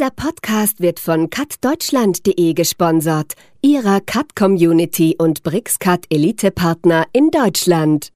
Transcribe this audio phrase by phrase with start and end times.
[0.00, 8.10] Dieser Podcast wird von cutdeutschland.de gesponsert, ihrer Cut-Community und BrixCut Elite-Partner in Deutschland.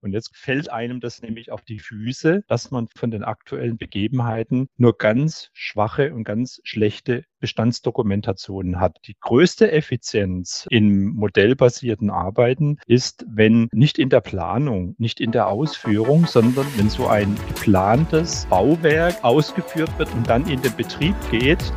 [0.00, 4.68] Und jetzt fällt einem das nämlich auf die Füße, dass man von den aktuellen Begebenheiten
[4.76, 8.98] nur ganz schwache und ganz schlechte Bestandsdokumentationen hat.
[9.06, 15.48] Die größte Effizienz im modellbasierten Arbeiten ist, wenn nicht in der Planung, nicht in der
[15.48, 21.72] Ausführung, sondern wenn so ein geplantes Bauwerk ausgeführt wird und dann in den Betrieb geht,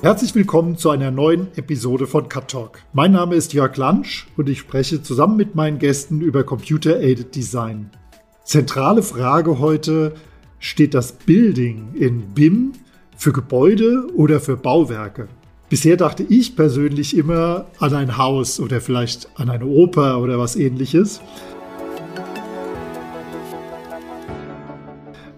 [0.00, 2.82] Herzlich willkommen zu einer neuen Episode von Cut Talk.
[2.92, 7.90] Mein Name ist Jörg Lansch und ich spreche zusammen mit meinen Gästen über Computer-Aided Design.
[8.44, 10.14] Zentrale Frage heute,
[10.60, 12.74] steht das Building in BIM
[13.16, 15.26] für Gebäude oder für Bauwerke?
[15.68, 20.54] Bisher dachte ich persönlich immer an ein Haus oder vielleicht an eine Oper oder was
[20.54, 21.20] ähnliches.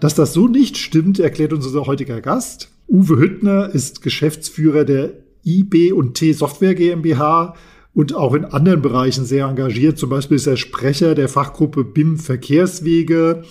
[0.01, 2.71] Dass das so nicht stimmt, erklärt uns unser heutiger Gast.
[2.87, 5.13] Uwe Hüttner ist Geschäftsführer der
[5.45, 7.55] IB und T Software GmbH
[7.93, 9.99] und auch in anderen Bereichen sehr engagiert.
[9.99, 13.43] Zum Beispiel ist er Sprecher der Fachgruppe BIM Verkehrswege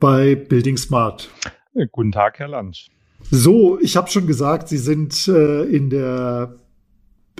[0.00, 1.28] bei Building Smart.
[1.92, 2.88] Guten Tag, Herr Lansch.
[3.30, 6.56] So, ich habe schon gesagt, Sie sind äh, in der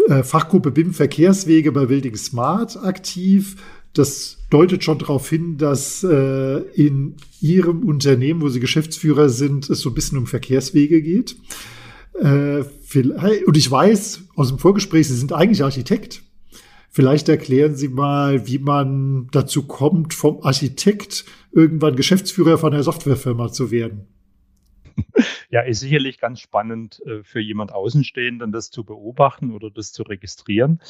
[0.08, 3.56] äh, Fachgruppe BIM Verkehrswege bei Building Smart aktiv.
[3.94, 9.80] Das deutet schon darauf hin, dass äh, in Ihrem Unternehmen, wo Sie Geschäftsführer sind, es
[9.80, 11.36] so ein bisschen um Verkehrswege geht.
[12.20, 12.64] Äh,
[13.46, 16.22] und ich weiß aus dem Vorgespräch, Sie sind eigentlich Architekt.
[16.90, 23.52] Vielleicht erklären Sie mal, wie man dazu kommt, vom Architekt irgendwann Geschäftsführer von einer Softwarefirma
[23.52, 24.06] zu werden.
[25.50, 30.02] ja, ist sicherlich ganz spannend äh, für jemand Außenstehenden, das zu beobachten oder das zu
[30.02, 30.80] registrieren.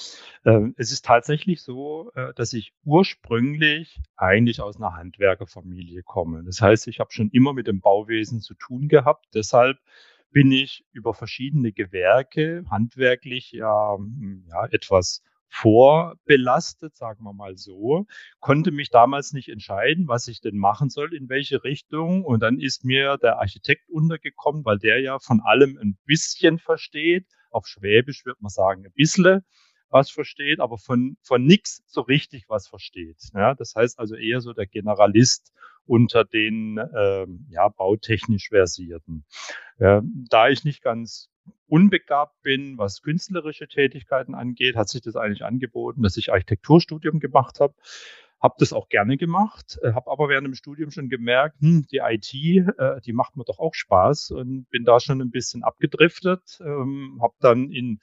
[0.45, 6.43] Ähm, es ist tatsächlich so, äh, dass ich ursprünglich eigentlich aus einer Handwerkerfamilie komme.
[6.45, 9.27] Das heißt, ich habe schon immer mit dem Bauwesen zu tun gehabt.
[9.35, 9.79] Deshalb
[10.31, 13.97] bin ich über verschiedene Gewerke handwerklich ja,
[14.47, 18.07] ja etwas vorbelastet, sagen wir mal so,
[18.41, 22.25] konnte mich damals nicht entscheiden, was ich denn machen soll, in welche Richtung.
[22.25, 27.27] Und dann ist mir der Architekt untergekommen, weil der ja von allem ein bisschen versteht.
[27.51, 29.43] Auf Schwäbisch wird man sagen, ein bisschen
[29.91, 33.17] was versteht, aber von, von nix so richtig was versteht.
[33.35, 35.53] Ja, das heißt also eher so der Generalist
[35.87, 39.25] unter den ähm, ja, bautechnisch Versierten.
[39.79, 41.31] Äh, da ich nicht ganz
[41.69, 47.61] unbegabt bin, was künstlerische Tätigkeiten angeht, hat sich das eigentlich angeboten, dass ich Architekturstudium gemacht
[47.61, 47.75] habe.
[48.41, 51.99] Habe das auch gerne gemacht, äh, habe aber während dem Studium schon gemerkt, hm, die
[51.99, 56.61] IT, äh, die macht mir doch auch Spaß und bin da schon ein bisschen abgedriftet.
[56.61, 57.99] Ähm, habe dann in,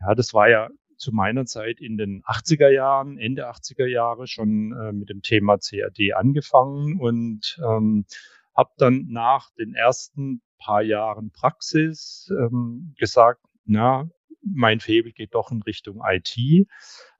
[0.00, 4.72] ja, das war ja zu meiner Zeit in den 80er Jahren, Ende 80er Jahre schon
[4.72, 8.04] äh, mit dem Thema CAD angefangen und ähm,
[8.54, 14.08] habe dann nach den ersten paar Jahren Praxis ähm, gesagt, na,
[14.44, 16.66] mein Febel geht doch in Richtung IT.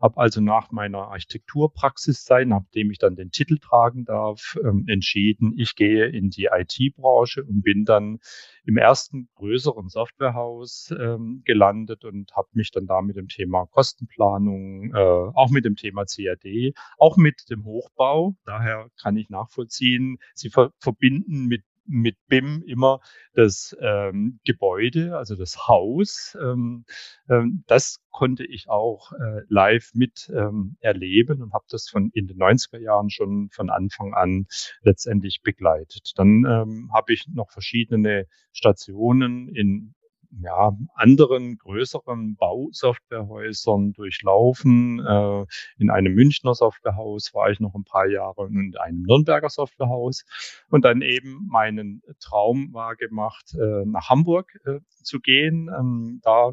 [0.00, 5.54] Habe also nach meiner Architekturpraxis sein, nachdem ich dann den Titel tragen darf, ähm, entschieden,
[5.56, 8.18] ich gehe in die IT-Branche und bin dann
[8.64, 14.92] im ersten größeren Softwarehaus ähm, gelandet und habe mich dann da mit dem Thema Kostenplanung,
[14.94, 20.50] äh, auch mit dem Thema CAD, auch mit dem Hochbau, daher kann ich nachvollziehen, sie
[20.50, 23.00] ver verbinden mit mit BIM immer
[23.34, 26.36] das ähm, Gebäude, also das Haus.
[26.40, 26.84] Ähm,
[27.28, 32.26] ähm, das konnte ich auch äh, live mit ähm, erleben und habe das von in
[32.26, 34.46] den 90er Jahren schon von Anfang an
[34.82, 36.12] letztendlich begleitet.
[36.16, 39.94] Dann ähm, habe ich noch verschiedene Stationen in
[40.40, 45.00] ja, anderen größeren Bausoftwarehäusern durchlaufen.
[45.00, 45.46] Äh,
[45.78, 50.24] in einem Münchner Softwarehaus war ich noch ein paar Jahre und in einem Nürnberger Softwarehaus
[50.70, 55.68] und dann eben meinen Traum war gemacht, äh, nach Hamburg äh, zu gehen.
[55.68, 56.52] Ähm, da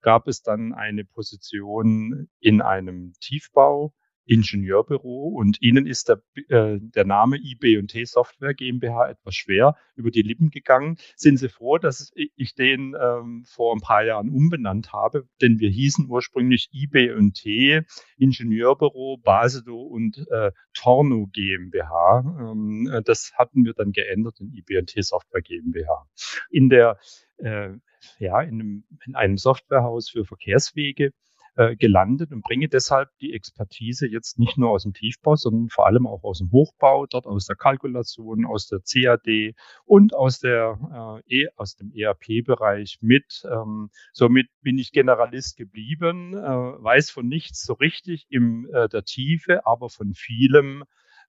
[0.00, 3.92] gab es dann eine Position in einem Tiefbau
[4.24, 10.22] Ingenieurbüro und Ihnen ist der, äh, der Name IB&T Software GmbH etwas schwer über die
[10.22, 10.96] Lippen gegangen.
[11.16, 15.28] Sind Sie froh, dass ich den ähm, vor ein paar Jahren umbenannt habe?
[15.40, 17.82] Denn wir hießen ursprünglich IB&T
[18.16, 22.24] Ingenieurbüro Basedo und äh, Torno GmbH.
[22.40, 26.06] Ähm, äh, das hatten wir dann geändert in IB&T Software GmbH.
[26.50, 26.98] In der
[27.38, 27.70] äh,
[28.18, 31.12] ja, in einem, in einem Softwarehaus für Verkehrswege
[31.56, 35.86] äh, gelandet und bringe deshalb die Expertise jetzt nicht nur aus dem Tiefbau, sondern vor
[35.86, 39.54] allem auch aus dem Hochbau, dort aus der Kalkulation, aus der CAD
[39.84, 43.42] und aus der äh, e, aus dem ERP-Bereich mit.
[43.50, 49.04] Ähm, somit bin ich Generalist geblieben, äh, weiß von nichts so richtig in äh, der
[49.04, 50.84] Tiefe, aber von vielem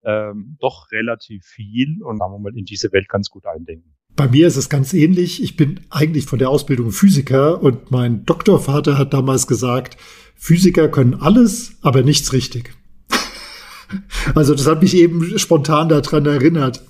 [0.05, 3.95] ähm, doch relativ viel und sagen wir mal in diese Welt ganz gut eindenken.
[4.15, 5.41] Bei mir ist es ganz ähnlich.
[5.41, 9.97] Ich bin eigentlich von der Ausbildung Physiker und mein Doktorvater hat damals gesagt,
[10.35, 12.75] Physiker können alles, aber nichts richtig.
[14.35, 16.83] also das hat mich eben spontan daran erinnert.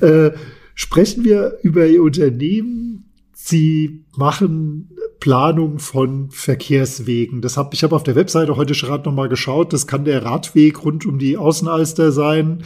[0.00, 0.32] Äh,
[0.74, 3.12] sprechen wir über Ihr Unternehmen.
[3.34, 4.90] Sie machen
[5.20, 7.40] Planung von Verkehrswegen.
[7.40, 9.72] Das hab, ich habe auf der Webseite heute gerade noch mal geschaut.
[9.72, 12.64] Das kann der Radweg rund um die Außenalster sein,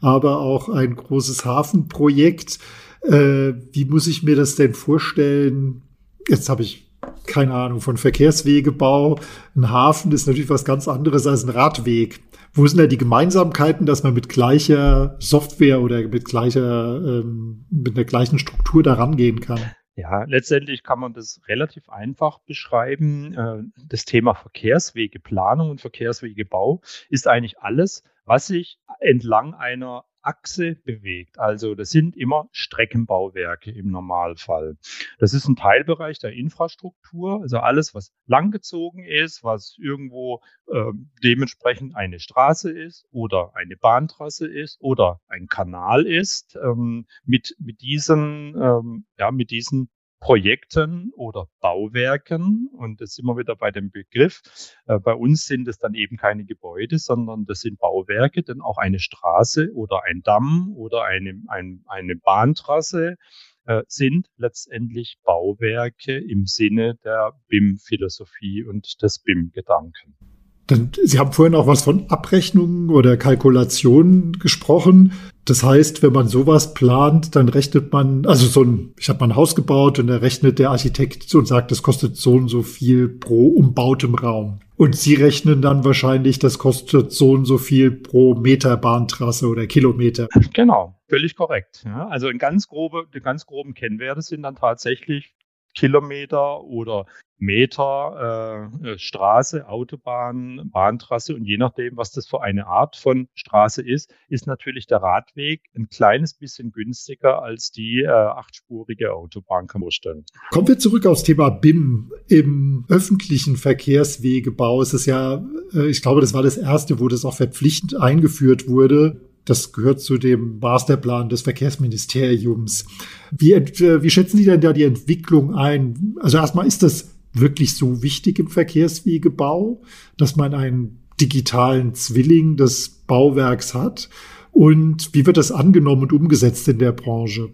[0.00, 2.58] aber auch ein großes Hafenprojekt.
[3.02, 5.82] Äh, wie muss ich mir das denn vorstellen?
[6.28, 6.90] Jetzt habe ich
[7.26, 9.18] keine Ahnung von Verkehrswegebau.
[9.54, 12.20] Ein Hafen ist natürlich was ganz anderes als ein Radweg.
[12.52, 17.96] Wo sind da die Gemeinsamkeiten, dass man mit gleicher Software oder mit gleicher, ähm, mit
[17.96, 19.60] der gleichen Struktur da rangehen kann?
[19.94, 23.34] Ja, letztendlich kann man das relativ einfach beschreiben.
[23.34, 31.38] Äh, das Thema Verkehrswegeplanung und Verkehrswegebau ist eigentlich alles, was sich entlang einer Achse bewegt.
[31.38, 34.76] Also das sind immer Streckenbauwerke im Normalfall.
[35.18, 41.96] Das ist ein Teilbereich der Infrastruktur, also alles, was langgezogen ist, was irgendwo äh, dementsprechend
[41.96, 46.56] eine Straße ist oder eine Bahntrasse ist oder ein Kanal ist.
[46.56, 49.90] Ähm, mit, mit diesen, ähm, ja, mit diesen
[50.20, 52.68] Projekten oder Bauwerken.
[52.76, 54.42] Und das sind wir wieder bei dem Begriff.
[54.86, 58.78] Äh, bei uns sind es dann eben keine Gebäude, sondern das sind Bauwerke, denn auch
[58.78, 63.16] eine Straße oder ein Damm oder eine, ein, eine Bahntrasse
[63.64, 70.39] äh, sind letztendlich Bauwerke im Sinne der BIM-Philosophie und des BIM-Gedanken.
[70.70, 75.12] Dann, Sie haben vorhin auch was von Abrechnungen oder Kalkulationen gesprochen.
[75.44, 79.32] Das heißt, wenn man sowas plant, dann rechnet man, also so ein, ich habe mal
[79.32, 82.62] ein Haus gebaut und da rechnet der Architekt und sagt, das kostet so und so
[82.62, 84.60] viel pro umbautem Raum.
[84.76, 89.66] Und Sie rechnen dann wahrscheinlich, das kostet so und so viel pro Meter Bahntrasse oder
[89.66, 90.28] Kilometer.
[90.54, 91.82] Genau, völlig korrekt.
[91.84, 95.34] Ja, also in ganz grobe, die ganz groben Kennwerte sind dann tatsächlich
[95.74, 97.06] Kilometer oder
[97.40, 103.28] Meter äh, äh, Straße, Autobahn, Bahntrasse und je nachdem, was das für eine Art von
[103.34, 109.66] Straße ist, ist natürlich der Radweg ein kleines bisschen günstiger als die äh, achtspurige Autobahn,
[109.66, 110.24] kann man stellen.
[110.50, 112.12] Kommen wir zurück aufs Thema BIM.
[112.28, 115.42] Im öffentlichen Verkehrswegebau ist es ja,
[115.72, 119.29] äh, ich glaube, das war das erste, wo das auch verpflichtend eingeführt wurde.
[119.44, 122.86] Das gehört zu dem Masterplan des Verkehrsministeriums.
[123.30, 126.16] Wie, äh, wie schätzen Sie denn da die Entwicklung ein?
[126.20, 129.82] Also erstmal ist das wirklich so wichtig im Verkehrswegebau,
[130.16, 134.08] dass man einen digitalen Zwilling des Bauwerks hat?
[134.52, 137.50] Und wie wird das angenommen und umgesetzt in der Branche?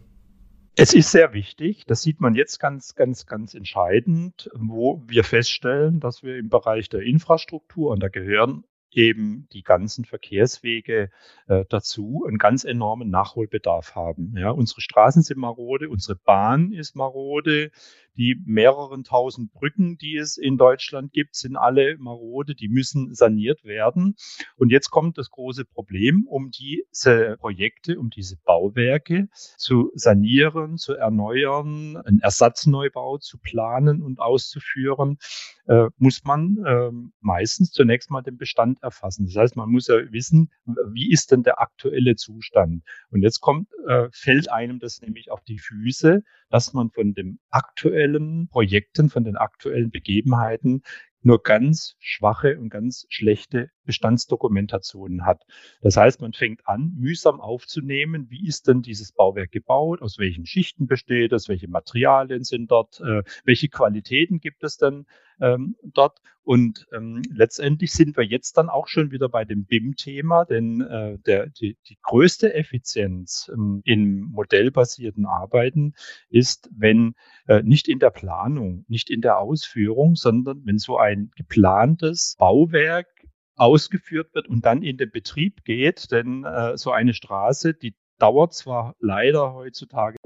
[0.78, 1.84] Es ist sehr wichtig.
[1.86, 6.90] Das sieht man jetzt ganz, ganz, ganz entscheidend, wo wir feststellen, dass wir im Bereich
[6.90, 8.64] der Infrastruktur, und da gehören
[8.96, 11.10] eben die ganzen Verkehrswege
[11.48, 14.34] äh, dazu einen ganz enormen Nachholbedarf haben.
[14.36, 17.70] Ja, unsere Straßen sind marode, unsere Bahn ist marode,
[18.16, 23.64] die mehreren tausend Brücken, die es in Deutschland gibt, sind alle marode, die müssen saniert
[23.64, 24.16] werden.
[24.56, 30.94] Und jetzt kommt das große Problem, um diese Projekte, um diese Bauwerke zu sanieren, zu
[30.94, 35.18] erneuern, einen Ersatzneubau zu planen und auszuführen,
[35.66, 36.90] äh, muss man äh,
[37.20, 39.26] meistens zunächst mal den Bestand erfassen.
[39.26, 42.82] Das heißt, man muss ja wissen, wie ist denn der aktuelle Zustand?
[43.10, 47.40] Und jetzt kommt, äh, fällt einem das nämlich auf die Füße, dass man von den
[47.50, 48.05] aktuellen
[48.48, 50.82] Projekten, von den aktuellen Begebenheiten
[51.26, 55.42] nur ganz schwache und ganz schlechte Bestandsdokumentationen hat.
[55.82, 60.46] Das heißt, man fängt an, mühsam aufzunehmen, wie ist denn dieses Bauwerk gebaut, aus welchen
[60.46, 65.06] Schichten besteht es, welche Materialien sind dort, äh, welche Qualitäten gibt es denn
[65.40, 66.18] ähm, dort.
[66.42, 71.18] Und ähm, letztendlich sind wir jetzt dann auch schon wieder bei dem BIM-Thema, denn äh,
[71.26, 75.94] der, die, die größte Effizienz ähm, in modellbasierten Arbeiten
[76.28, 77.14] ist, wenn
[77.48, 83.08] äh, nicht in der Planung, nicht in der Ausführung, sondern wenn so ein geplantes Bauwerk
[83.56, 86.12] ausgeführt wird und dann in den Betrieb geht.
[86.12, 90.16] Denn äh, so eine Straße, die dauert zwar leider heutzutage.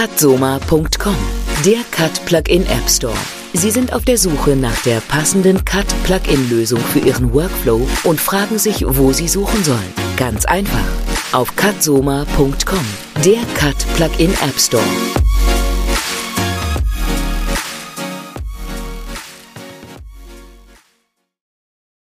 [0.00, 1.16] Cutsoma.com,
[1.66, 3.16] der Cut Plugin App Store.
[3.52, 8.84] Sie sind auf der Suche nach der passenden Cut-Plugin-Lösung für Ihren Workflow und fragen sich,
[8.86, 9.92] wo Sie suchen sollen.
[10.16, 10.86] Ganz einfach.
[11.32, 12.86] Auf cutsoma.com,
[13.24, 14.84] der Cut-Plugin App Store.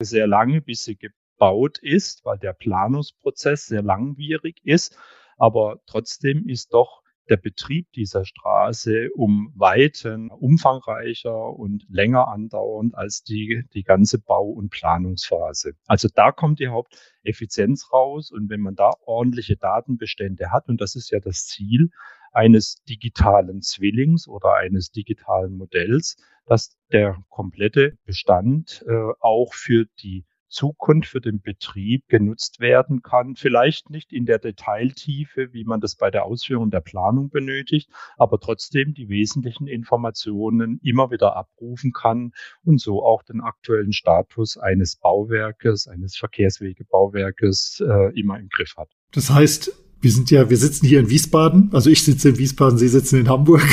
[0.03, 4.99] sehr lange, bis sie gebaut ist, weil der Planungsprozess sehr langwierig ist.
[5.37, 13.23] Aber trotzdem ist doch der Betrieb dieser Straße um Weiten umfangreicher und länger andauernd als
[13.23, 15.73] die, die ganze Bau- und Planungsphase.
[15.87, 18.31] Also da kommt die Haupteffizienz raus.
[18.31, 21.91] Und wenn man da ordentliche Datenbestände hat, und das ist ja das Ziel
[22.33, 26.17] eines digitalen Zwillings oder eines digitalen Modells,
[26.47, 33.37] dass der komplette Bestand äh, auch für die Zukunft für den Betrieb genutzt werden kann.
[33.37, 38.39] Vielleicht nicht in der Detailtiefe, wie man das bei der Ausführung der Planung benötigt, aber
[38.41, 42.33] trotzdem die wesentlichen Informationen immer wieder abrufen kann
[42.65, 48.89] und so auch den aktuellen Status eines Bauwerkes, eines Verkehrswegebauwerkes äh, immer im Griff hat.
[49.13, 52.79] Das heißt, wir sind ja, wir sitzen hier in Wiesbaden, also ich sitze in Wiesbaden,
[52.79, 53.67] Sie sitzen in Hamburg.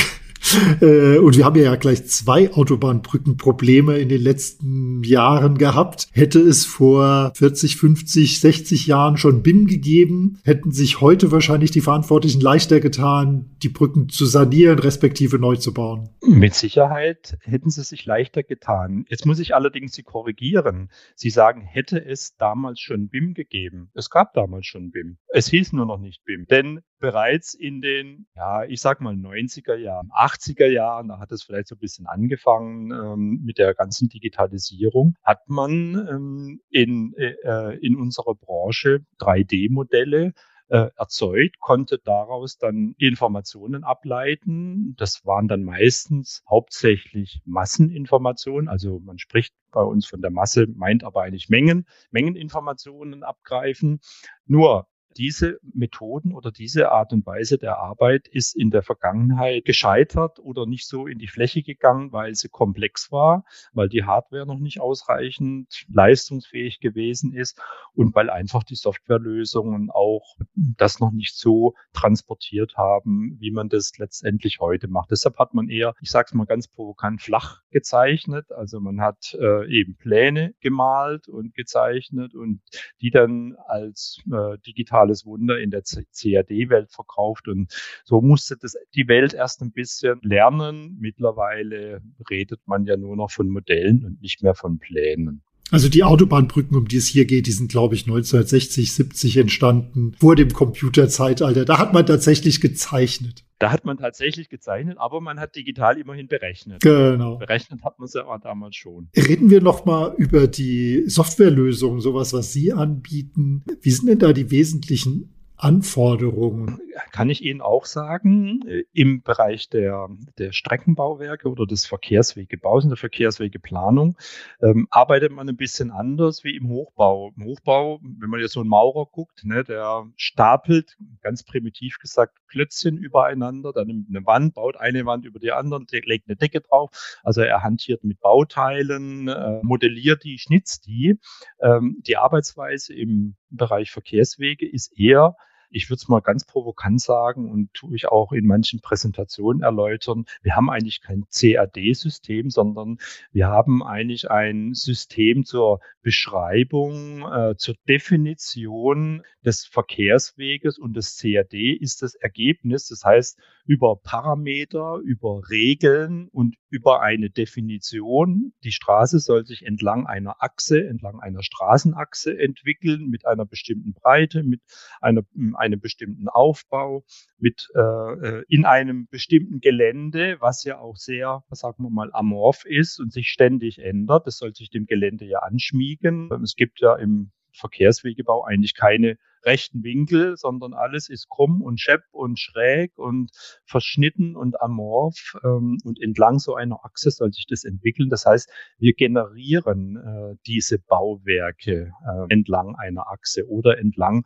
[0.80, 6.08] Äh, und wir haben ja gleich zwei Autobahnbrückenprobleme in den letzten Jahren gehabt.
[6.12, 11.80] Hätte es vor 40, 50, 60 Jahren schon BIM gegeben, hätten sich heute wahrscheinlich die
[11.80, 16.10] Verantwortlichen leichter getan, die Brücken zu sanieren, respektive neu zu bauen.
[16.22, 19.04] Mit Sicherheit hätten sie sich leichter getan.
[19.08, 20.90] Jetzt muss ich allerdings Sie korrigieren.
[21.14, 23.90] Sie sagen, hätte es damals schon BIM gegeben.
[23.94, 25.16] Es gab damals schon BIM.
[25.28, 26.46] Es hieß nur noch nicht BIM.
[26.46, 31.42] Denn bereits in den, ja, ich sag mal 90er Jahren, 80er Jahren, da hat es
[31.42, 37.76] vielleicht so ein bisschen angefangen ähm, mit der ganzen Digitalisierung, hat man ähm, in, äh,
[37.78, 40.32] in unserer Branche 3D-Modelle
[40.68, 44.94] äh, erzeugt, konnte daraus dann Informationen ableiten.
[44.96, 48.68] Das waren dann meistens hauptsächlich Masseninformationen.
[48.68, 54.00] Also man spricht bei uns von der Masse, meint aber eigentlich Mengen, Mengeninformationen abgreifen.
[54.46, 60.38] Nur diese Methoden oder diese Art und Weise der Arbeit ist in der Vergangenheit gescheitert
[60.38, 64.58] oder nicht so in die Fläche gegangen, weil sie komplex war, weil die Hardware noch
[64.58, 67.60] nicht ausreichend leistungsfähig gewesen ist
[67.94, 73.96] und weil einfach die Softwarelösungen auch das noch nicht so transportiert haben, wie man das
[73.98, 75.10] letztendlich heute macht.
[75.10, 78.52] Deshalb hat man eher, ich sage es mal ganz provokant, flach gezeichnet.
[78.52, 82.60] Also man hat äh, eben Pläne gemalt und gezeichnet und
[83.00, 87.48] die dann als äh, digitale digitales Wunder in der CAD-Welt verkauft.
[87.48, 87.72] Und
[88.04, 90.96] so musste das die Welt erst ein bisschen lernen.
[91.00, 95.42] Mittlerweile redet man ja nur noch von Modellen und nicht mehr von Plänen.
[95.72, 100.14] Also die Autobahnbrücken, um die es hier geht, die sind, glaube ich, 1960, 70 entstanden,
[100.18, 101.64] vor dem Computerzeitalter.
[101.64, 103.44] Da hat man tatsächlich gezeichnet.
[103.58, 106.82] Da hat man tatsächlich gezeichnet, aber man hat digital immerhin berechnet.
[106.82, 107.38] Genau.
[107.38, 109.08] Berechnet hat man es ja damals schon.
[109.16, 113.64] Reden wir noch mal über die Softwarelösung, sowas, was Sie anbieten.
[113.80, 116.78] Wie sind denn da die wesentlichen Anforderungen?
[117.12, 122.90] Kann ich Ihnen auch sagen, äh, im Bereich der, der Streckenbauwerke oder des Verkehrswegebaus und
[122.90, 124.16] der Verkehrswegeplanung
[124.62, 127.32] ähm, arbeitet man ein bisschen anders wie im Hochbau.
[127.36, 132.38] Im Hochbau, wenn man jetzt so einen Maurer guckt, ne, der stapelt, ganz primitiv gesagt,
[132.48, 136.60] Klötzchen übereinander, dann nimmt eine Wand, baut eine Wand über die andere, legt eine Decke
[136.60, 137.18] drauf.
[137.22, 141.18] Also er hantiert mit Bauteilen, äh, modelliert die, schnitzt die.
[141.60, 145.36] Ähm, die Arbeitsweise im Bereich Verkehrswege ist eher
[145.70, 150.24] ich würde es mal ganz provokant sagen und tue ich auch in manchen Präsentationen erläutern,
[150.42, 152.98] wir haben eigentlich kein CAD-System, sondern
[153.32, 161.78] wir haben eigentlich ein System zur Beschreibung, äh, zur Definition des Verkehrsweges und das CAD
[161.80, 162.88] ist das Ergebnis.
[162.88, 168.52] Das heißt, über Parameter, über Regeln und über eine Definition.
[168.62, 174.42] Die Straße soll sich entlang einer Achse, entlang einer Straßenachse entwickeln mit einer bestimmten Breite,
[174.42, 174.60] mit
[175.00, 175.22] einer,
[175.56, 177.04] einem bestimmten Aufbau,
[177.38, 182.64] mit äh, äh in einem bestimmten Gelände, was ja auch sehr, sagen wir mal, amorph
[182.64, 184.26] ist und sich ständig ändert.
[184.26, 186.30] Das soll sich dem Gelände ja anschmiegen.
[186.42, 192.02] Es gibt ja im Verkehrswegebau eigentlich keine rechten Winkel, sondern alles ist krumm und schepp
[192.10, 193.30] und schräg und
[193.64, 195.36] verschnitten und amorph.
[195.44, 198.10] Ähm, und entlang so einer Achse soll sich das entwickeln.
[198.10, 204.24] Das heißt, wir generieren äh, diese Bauwerke äh, entlang einer Achse oder entlang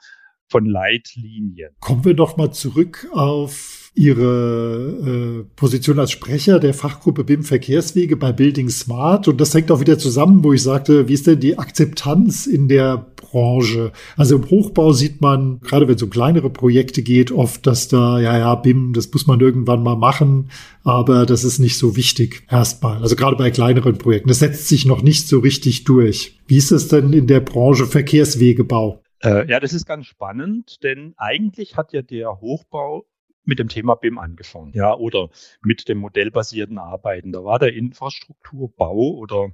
[0.51, 1.71] von Leitlinien.
[1.81, 8.17] Kommen wir doch mal zurück auf Ihre äh, Position als Sprecher der Fachgruppe BIM Verkehrswege
[8.17, 9.27] bei Building Smart.
[9.27, 12.69] Und das hängt auch wieder zusammen, wo ich sagte, wie ist denn die Akzeptanz in
[12.69, 13.93] der Branche?
[14.17, 18.21] Also im Hochbau sieht man, gerade wenn es um kleinere Projekte geht, oft, dass da,
[18.21, 20.51] ja, ja, BIM, das muss man irgendwann mal machen,
[20.85, 23.03] aber das ist nicht so wichtig erstmal.
[23.03, 24.29] Also gerade bei kleineren Projekten.
[24.29, 26.39] Das setzt sich noch nicht so richtig durch.
[26.47, 29.00] Wie ist es denn in der Branche Verkehrswegebau?
[29.23, 33.07] Äh, ja, das ist ganz spannend, denn eigentlich hat ja der Hochbau
[33.45, 35.31] mit dem Thema BIM angefangen, ja, oder
[35.63, 37.33] mit dem modellbasierten Arbeiten.
[37.33, 39.51] Da war der Infrastrukturbau oder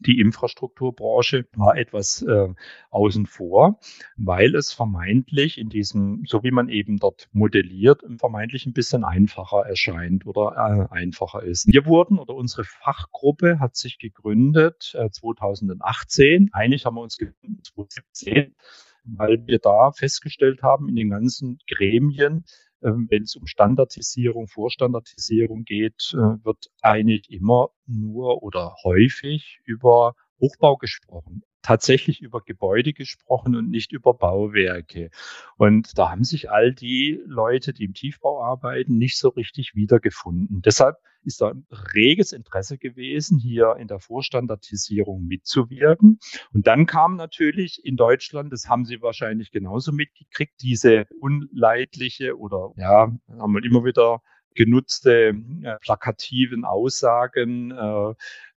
[0.00, 2.48] Die Infrastrukturbranche war etwas äh,
[2.90, 3.78] außen vor,
[4.16, 9.66] weil es vermeintlich in diesem, so wie man eben dort modelliert, vermeintlich ein bisschen einfacher
[9.66, 11.66] erscheint oder äh, einfacher ist.
[11.66, 16.48] Wir wurden oder unsere Fachgruppe hat sich gegründet äh, 2018.
[16.52, 18.54] Eigentlich haben wir uns gegründet 2017
[19.04, 22.44] weil wir da festgestellt haben in den ganzen Gremien,
[22.82, 30.14] ähm, wenn es um Standardisierung, Vorstandardisierung geht, äh, wird eigentlich immer nur oder häufig über
[30.40, 35.10] Hochbau gesprochen tatsächlich über Gebäude gesprochen und nicht über Bauwerke.
[35.56, 40.62] Und da haben sich all die Leute, die im Tiefbau arbeiten, nicht so richtig wiedergefunden.
[40.62, 46.18] Deshalb ist da ein reges Interesse gewesen, hier in der Vorstandardisierung mitzuwirken.
[46.52, 52.72] Und dann kam natürlich in Deutschland, das haben Sie wahrscheinlich genauso mitgekriegt, diese unleidliche oder
[52.76, 54.22] ja, haben wir immer wieder
[54.54, 58.14] genutzte äh, plakativen Aussagen, äh,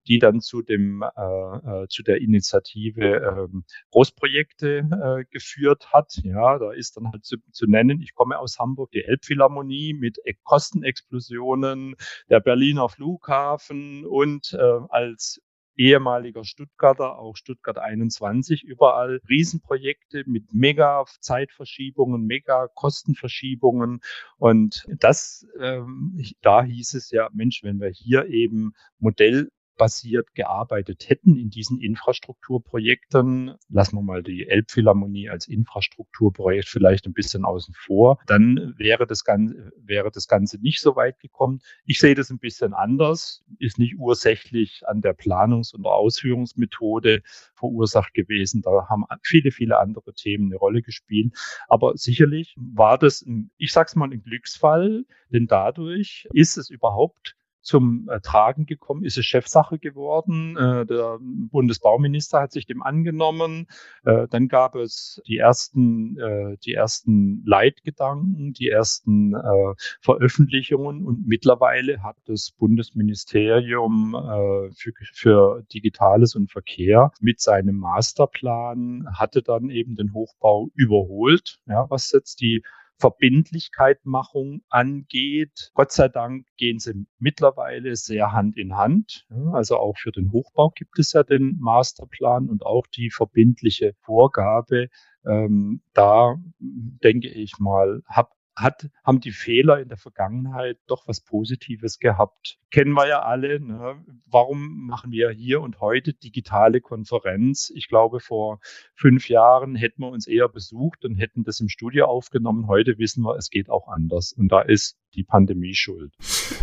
[0.07, 6.13] die dann zu dem äh, äh, zu der Initiative ähm, Großprojekte äh, geführt hat.
[6.23, 10.19] Ja, da ist dann halt zu, zu nennen, ich komme aus Hamburg, die Elbphilharmonie mit
[10.25, 11.95] e-, Kostenexplosionen,
[12.29, 15.41] der Berliner Flughafen und äh, als
[15.77, 24.01] ehemaliger Stuttgarter, auch Stuttgart 21, überall Riesenprojekte mit mega Zeitverschiebungen, mega Kostenverschiebungen.
[24.39, 31.09] Und das, ähm, da hieß es ja, Mensch, wenn wir hier eben Modell basiert gearbeitet
[31.09, 37.75] hätten in diesen Infrastrukturprojekten, lassen wir mal die Elbphilharmonie als Infrastrukturprojekt vielleicht ein bisschen außen
[37.75, 41.61] vor, dann wäre das Ganze, wäre das Ganze nicht so weit gekommen.
[41.85, 47.23] Ich sehe das ein bisschen anders, ist nicht ursächlich an der Planungs- und Ausführungsmethode
[47.55, 48.63] verursacht gewesen.
[48.63, 51.35] Da haben viele, viele andere Themen eine Rolle gespielt.
[51.69, 57.37] Aber sicherlich war das, ein, ich sag's mal, ein Glücksfall, denn dadurch ist es überhaupt
[57.63, 60.57] zum äh, Tragen gekommen, ist es Chefsache geworden.
[60.57, 63.69] Äh, der Bundesbauminister hat sich dem angenommen.
[64.05, 71.27] Äh, dann gab es die ersten, äh, die ersten Leitgedanken, die ersten äh, Veröffentlichungen und
[71.27, 79.71] mittlerweile hat das Bundesministerium äh, für, für Digitales und Verkehr mit seinem Masterplan hatte dann
[79.71, 82.63] eben den Hochbau überholt, ja, was jetzt die
[83.03, 85.73] Verbindlichkeitmachung angeht.
[85.75, 89.27] Gott sei Dank gehen sie mittlerweile sehr Hand in Hand.
[89.53, 94.87] Also auch für den Hochbau gibt es ja den Masterplan und auch die verbindliche Vorgabe.
[95.27, 101.21] Ähm, da denke ich mal, habe hat, haben die Fehler in der Vergangenheit doch was
[101.21, 102.59] Positives gehabt.
[102.71, 103.61] Kennen wir ja alle.
[103.61, 103.97] Ne?
[104.27, 107.73] Warum machen wir hier und heute digitale Konferenz?
[107.75, 108.61] Ich glaube, vor
[108.95, 112.67] fünf Jahren hätten wir uns eher besucht und hätten das im Studio aufgenommen.
[112.67, 114.33] Heute wissen wir, es geht auch anders.
[114.33, 116.13] Und da ist die Pandemie schuld.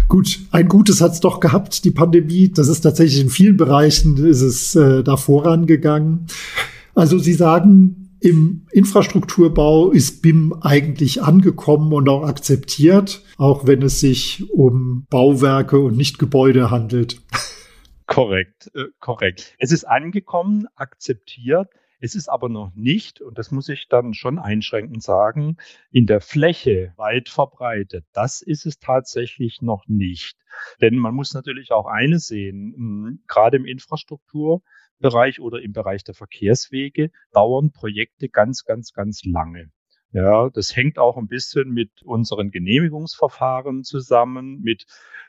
[0.07, 2.51] Gut, ein Gutes hat es doch gehabt, die Pandemie.
[2.51, 6.27] Das ist tatsächlich in vielen Bereichen ist es äh, da vorangegangen.
[6.95, 13.99] Also Sie sagen, im Infrastrukturbau ist BIM eigentlich angekommen und auch akzeptiert, auch wenn es
[13.99, 17.21] sich um Bauwerke und nicht Gebäude handelt.
[18.07, 19.55] Korrekt, äh, korrekt.
[19.59, 21.69] Es ist angekommen, akzeptiert.
[22.01, 25.57] Es ist aber noch nicht, und das muss ich dann schon einschränkend sagen,
[25.91, 28.05] in der Fläche weit verbreitet.
[28.13, 30.37] Das ist es tatsächlich noch nicht.
[30.81, 34.61] Denn man muss natürlich auch eines sehen, gerade im Infrastruktur,
[34.99, 39.71] Bereich oder im Bereich der Verkehrswege dauern Projekte ganz, ganz, ganz lange.
[40.11, 44.85] Ja, das hängt auch ein bisschen mit unseren Genehmigungsverfahren zusammen, mit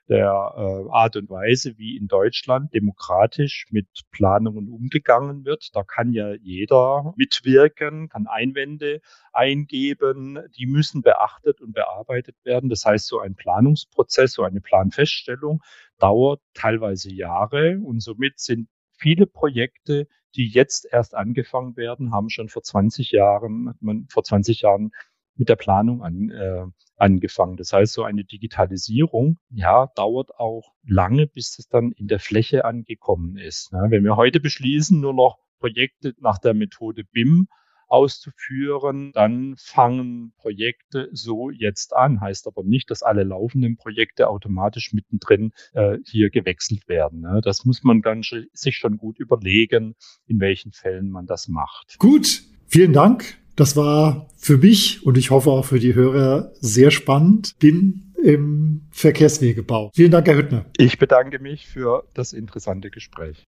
[0.08, 5.68] der äh, Art und Weise, wie in Deutschland demokratisch mit Planungen umgegangen wird.
[5.74, 9.02] Da kann ja jeder mitwirken, kann Einwände
[9.34, 10.38] eingeben.
[10.56, 12.70] Die müssen beachtet und bearbeitet werden.
[12.70, 15.60] Das heißt, so ein Planungsprozess, so eine Planfeststellung
[15.98, 18.68] dauert teilweise Jahre und somit sind
[19.00, 24.60] viele Projekte, die jetzt erst angefangen werden, haben schon vor 20 Jahren, man vor 20
[24.60, 24.92] Jahren
[25.34, 27.56] mit der Planung an, äh, angefangen.
[27.56, 32.64] Das heißt, so eine Digitalisierung, ja, dauert auch lange, bis es dann in der Fläche
[32.64, 33.72] angekommen ist.
[33.72, 33.86] Ne?
[33.88, 37.48] Wenn wir heute beschließen, nur noch Projekte nach der Methode BIM
[37.90, 42.20] auszuführen, dann fangen Projekte so jetzt an.
[42.20, 47.20] Heißt aber nicht, dass alle laufenden Projekte automatisch mittendrin äh, hier gewechselt werden.
[47.20, 47.40] Ne?
[47.42, 48.22] Das muss man dann
[48.52, 49.94] sich schon gut überlegen,
[50.26, 51.98] in welchen Fällen man das macht.
[51.98, 53.38] Gut, vielen Dank.
[53.56, 57.58] Das war für mich und ich hoffe auch für die Hörer sehr spannend.
[57.58, 59.90] Bin im Verkehrswegebau.
[59.94, 60.66] Vielen Dank, Herr Hüttner.
[60.76, 63.46] Ich bedanke mich für das interessante Gespräch.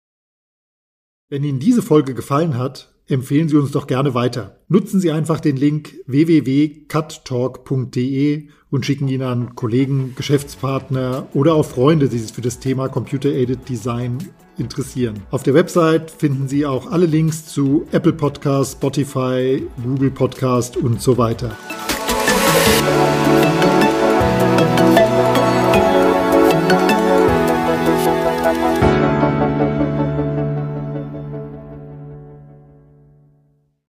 [1.29, 4.57] Wenn Ihnen diese Folge gefallen hat, empfehlen Sie uns doch gerne weiter.
[4.69, 12.09] Nutzen Sie einfach den Link www.cuttalk.de und schicken ihn an Kollegen, Geschäftspartner oder auch Freunde,
[12.09, 14.19] die sich für das Thema Computer-Aided Design
[14.59, 15.23] interessieren.
[15.31, 21.01] Auf der Website finden Sie auch alle Links zu Apple Podcast, Spotify, Google Podcast und
[21.03, 21.57] so weiter.